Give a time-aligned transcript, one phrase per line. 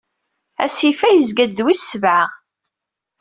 [0.63, 2.23] Asif-a, yezga-d d wis sebɛa.